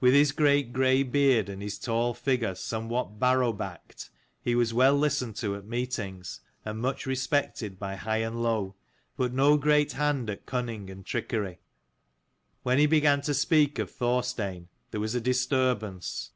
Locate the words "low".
8.42-8.74